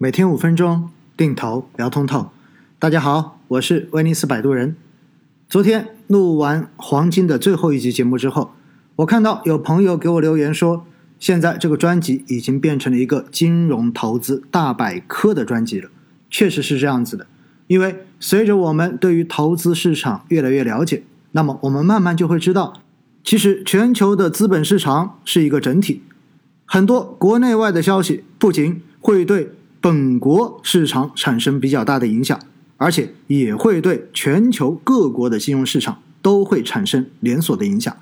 [0.00, 2.28] 每天五分钟，定投聊通透。
[2.78, 4.76] 大家好，我是威尼斯摆渡人。
[5.48, 8.52] 昨天录完黄金的最后一集节目之后，
[8.94, 10.86] 我看到有朋友给我留言说，
[11.18, 15.90] 现在这个专辑已经变成了一个金融投资大百科的专辑了。
[16.30, 17.26] 确实是这样子的，
[17.66, 21.02] 因为随着我们对于投资市场越来越了解，
[21.32, 22.74] 那么我们慢慢就会知道，
[23.24, 26.02] 其实全球的资本市场是一个整体，
[26.64, 29.50] 很多国内外的消息不仅会对
[29.80, 32.38] 本国市场产生比较大的影响，
[32.76, 37.96] 而且也会对全球各国的金融市场都会产生连锁的影响。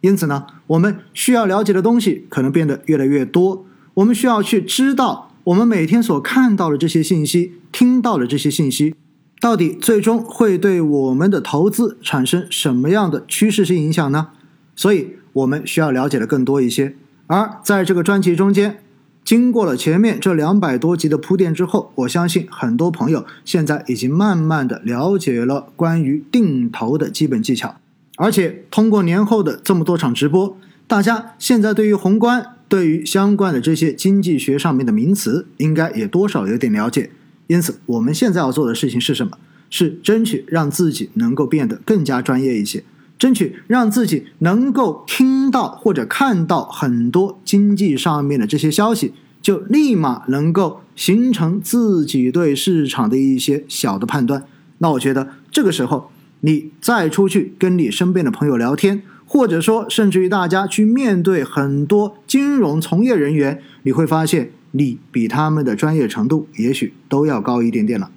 [0.00, 3.64] 因此呢，我们需要了解的东西可能变得越来越多。
[3.94, 8.94] 我们需要去知道，我们每天所看到的这些信息、听到的这些信息，
[9.40, 14.28] 到底最终会对我们的投资产生什么样的趋势性影响呢？
[14.74, 16.96] 所以，我们需要了解的更多一些。
[17.28, 18.82] 而在这个专辑中间。
[19.24, 27.76] 经过了前面这两百多集的铺垫之后，我相信很多朋友现在已经慢慢的了解了关于定投的基本技巧，
[28.16, 30.56] 而且通过年后的这么多场直播，
[30.88, 37.10] 大家现在对于宏观、对于相关的这些经济学上面的名词，应该也多少有点了解。
[37.46, 39.38] 因此，我们现在要做的事情是什么？
[39.68, 42.82] 是争取让自己能够变得更加专业一些。
[43.20, 54.46] 争取让自己能够听到或者看到很多经济上面的这些消息，就立马能够形成自己对市场的一些小的判断。
[54.78, 56.10] 那我觉得这个时候，
[56.40, 68.10] 你再出去跟你身边的朋友聊天，或者说甚至于大家去面对很多金融从业人员，你会发现你比他们的专业程度也许都要高一点点了。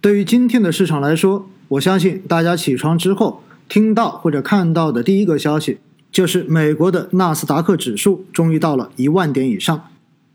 [0.00, 3.40] 对于今天的市场来说，我相信大家起床之后。
[3.68, 5.78] 听到或者看到的第一个消息，
[6.12, 9.88] 就是美国的纳斯达克指数终于到了一万点以上。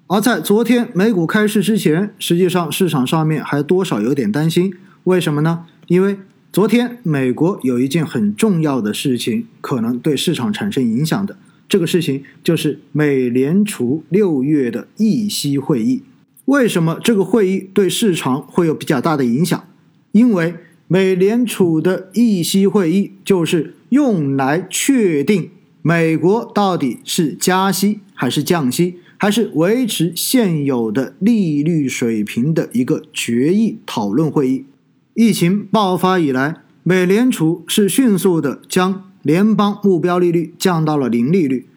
[0.08, 4.74] 而在昨天美股开市之前，实际上市场上面还多少有点担心。
[5.04, 5.66] 为什么呢？
[5.88, 6.18] 因为
[6.52, 11.38] 昨天美国有一件很重要的事情，可能对市场产生影响的。
[11.68, 16.02] 这个事情就是美联储六月的议息会议。
[16.46, 19.64] 为什么这个会议对市场会有比较大的影响？
[20.12, 20.56] 因为。
[20.92, 25.52] 美联储的议息会议就是用来确定
[25.84, 34.66] 美国到底是加息还是降息，还是维持现有的利率水平的一个决议讨论会议。
[35.14, 41.68] 疫情爆发以来，美联储是迅速的将联邦目标利率降到了零利率，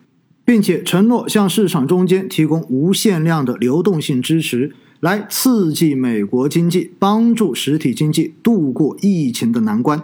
[0.42, 4.72] 并且承诺向市场中间提供无限量的流动性支持。
[5.02, 10.00] 来刺激美国经济，帮助实体经济度过疫情的难关。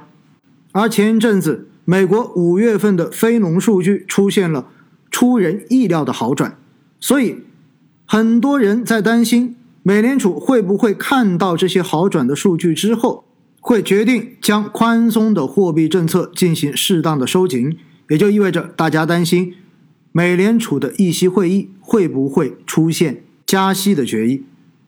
[0.73, 4.67] 而前一阵子，美国五月份的非农数据出现了
[5.09, 6.59] 出人意料的好转，
[6.99, 7.37] 所以
[8.07, 9.55] 很多人在担心，
[9.85, 13.25] 美联储会不会看到这些好转的数据之后，
[13.61, 19.55] 会决定将宽松的货币政策进行适当的收紧，也就意味着大家担心
[20.11, 24.43] 美联储的议息会议会不会出现加息的决议。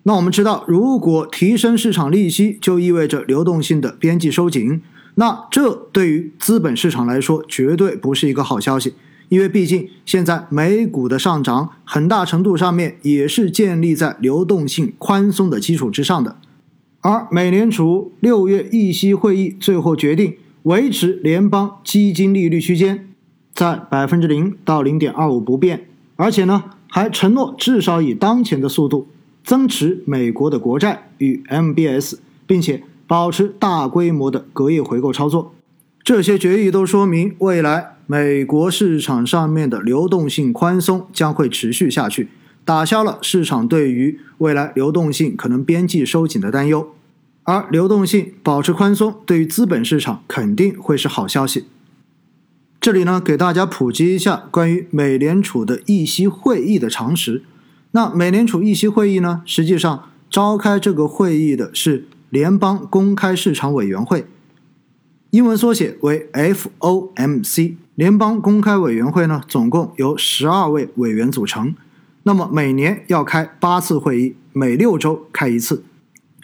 [0.05, 4.81] 那我们知道，如果提升市场利息，就意味着流动性的边际收紧。
[5.17, 8.95] 那这对于资本市场来说，绝对不是一个好消息。
[9.29, 16.37] 因为毕竟现在美股的上涨，很大程度上面也是建立在流动性宽松的基础之上的。
[17.03, 23.09] 而美联储六月议息会议最后决定维持联邦基金利率区间
[23.55, 25.87] 在百分之零到零点二五不变，
[26.17, 29.07] 而且呢，还承诺至少以当前的速度。
[29.45, 35.55] 增持美国的国债与 MBS，并且保持大规模的隔夜回购操作，
[36.03, 42.29] 这些决议都说明未来美国市场上面的流动性宽松将会持续下去，
[42.65, 46.89] 打消了市场对于未来流动性可能边际收紧的担忧。
[47.45, 51.65] 而流动性保持宽松，对于资本市场肯定会是好消息。
[52.81, 57.43] 这里呢，给大家普及一下关于美联储的议息会议的常识。
[57.93, 59.43] 那美联储议息会议呢？
[59.45, 64.27] 实际上召开这个会议的是联邦公开市场委员会，
[65.31, 67.75] 英文缩写为 FOMC。
[67.97, 71.75] 联邦公开委员会呢，总共由十二位委员组成。
[72.23, 75.83] 那么每年要开八次会议，每六周开一次。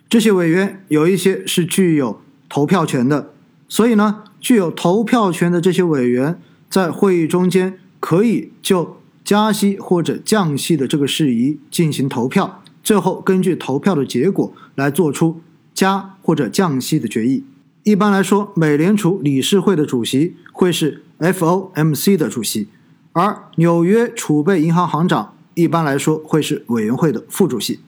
[0.09, 3.32] 这些委员有一些是具有投票权的，
[3.69, 8.97] 所以呢，具有投票权的这些委员在会议中间可以就。
[9.26, 15.40] 加息或者降息的这个事宜进行投票，最后根据投票的结果来做出
[15.75, 17.43] 加或者降息的决议。
[17.82, 22.69] 一般来说，美联储理事会的主席会是 FOMC 的主席，
[23.11, 27.81] 而纽约储备银行行长一般来说会是委员会的副主席。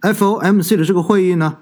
[0.00, 1.58] FOMC 的这个会议呢，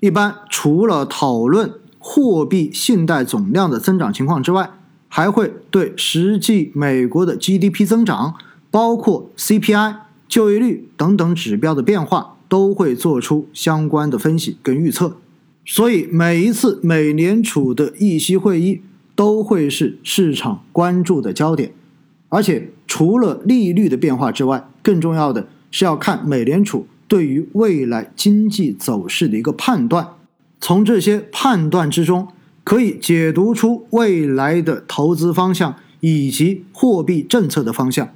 [0.00, 4.70] 一般除了讨论货币信贷总量的增长情况之外，
[5.08, 8.34] 还会对实际美国的 GDP 增长，
[8.70, 9.96] 包括 CPI、
[10.28, 15.16] 就业率等等指标的变化，都会做出相关的分析跟预测。
[15.64, 18.80] 所以每一次美联储的议息会议
[19.14, 21.72] 都会是市场关注的焦点。
[22.28, 30.08] 而且除了利率的变化之外，更重要的是要看美联储对于未来经济走势的一个判断。
[30.60, 32.28] 从这些判断之中。
[32.64, 38.10] 可以解读出未来的投资方向以及货币政策的方向。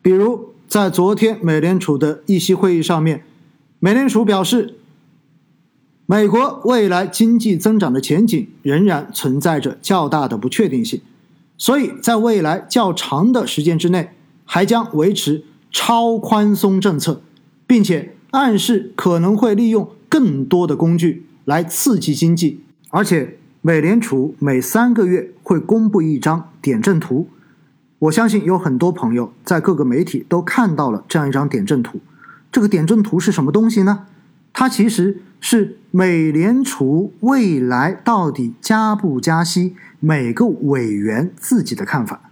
[0.00, 3.24] 比如，在昨天美联储的议息会议上面，
[3.78, 4.74] 美联储表示，
[6.06, 11.00] 美国未来经济增长的前景仍然存在着较大的不确定性，
[11.56, 14.10] 所以在未来较长的时间之内，
[14.44, 17.22] 还将维持超宽松政策，
[17.66, 22.60] 并且暗示可能会利用更多的工具来刺激经济，
[22.90, 23.36] 而且。
[23.60, 27.26] 美联储每三个月会公布一张点阵图，
[27.98, 32.00] 我相信有很多朋友在各个媒体都看到了这样一张点阵图。
[32.52, 34.06] 这个点阵图是什么东西呢？
[34.52, 42.30] 它其实是美联储未来到底加不加息，每个委员自己的看法。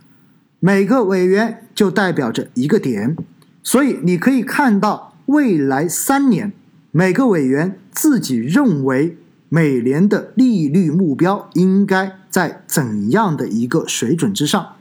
[0.60, 3.16] 每个委员就代表着一个点，
[3.62, 6.52] 所以你可以看到未来三年
[6.90, 9.18] 每个委员自己认为。
[9.48, 14.72] 美联的利率目标应该在怎样的一个水准之上？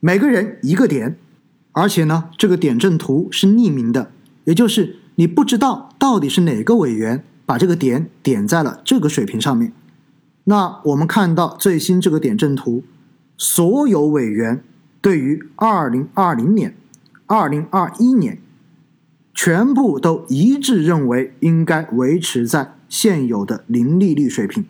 [0.00, 1.16] 每个人一个点，
[1.72, 4.10] 而且呢，这个点阵图是匿名的，
[4.44, 9.72] 也就是你不知道到底是哪个委员把这个点点在了这个水平上面。
[10.44, 12.84] 那我们看到最新这个点阵图，
[13.36, 14.62] 所有委员
[15.00, 16.76] 对于二零二零年、
[17.26, 18.38] 二零二一年，
[19.34, 22.72] 全部都一致认为应该维持在。
[22.88, 24.64] 现有的零利率水平，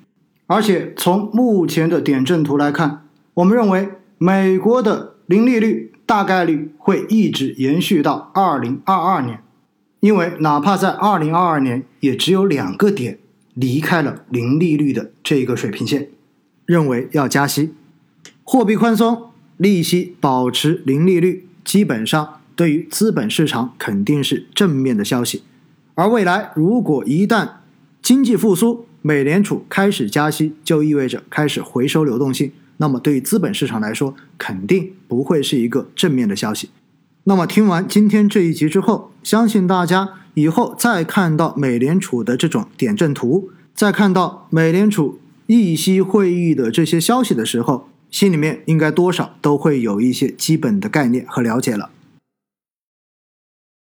[0.47, 3.03] 而且从目前的点阵图来看，
[3.35, 9.43] 我们认为美国的零利率大概率会一直延续到二零二二年，
[9.99, 13.19] 因为哪怕在二零二二年，也只有两个点
[13.55, 16.09] 离开了零利率的这个水平线，
[16.65, 17.75] 认为要加息，
[18.45, 25.43] 货币宽松，利息保持零利率，基本上对于资本市场肯定是正面的消息，
[25.95, 27.49] 而未来如果一旦
[28.01, 32.53] 经济复苏，美联储开始加息，就意味着开始回收流动性。
[32.79, 36.71] 那么，对于资本市场来说，肯定不会是一个正面的消息。
[37.25, 51.91] 那么，听完今天这一集之后，相信大家以后再看到美联储的这种点阵图，再看到美联储议息会议的这些消息的时候，心里面应该多少都会有一些基本的概念和了解了。